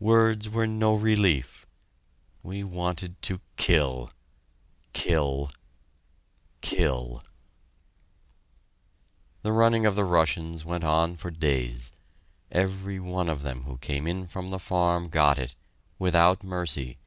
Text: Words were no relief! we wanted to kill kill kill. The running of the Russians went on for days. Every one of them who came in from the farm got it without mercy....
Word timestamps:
Words 0.00 0.48
were 0.48 0.66
no 0.66 0.96
relief! 0.96 1.64
we 2.42 2.64
wanted 2.64 3.22
to 3.22 3.40
kill 3.56 4.10
kill 4.92 5.48
kill. 6.60 7.22
The 9.42 9.52
running 9.52 9.86
of 9.86 9.94
the 9.94 10.02
Russians 10.04 10.64
went 10.64 10.82
on 10.82 11.16
for 11.16 11.30
days. 11.30 11.92
Every 12.50 12.98
one 12.98 13.28
of 13.28 13.42
them 13.42 13.62
who 13.62 13.78
came 13.78 14.08
in 14.08 14.26
from 14.26 14.50
the 14.50 14.58
farm 14.58 15.08
got 15.08 15.38
it 15.38 15.54
without 16.00 16.42
mercy.... 16.42 16.98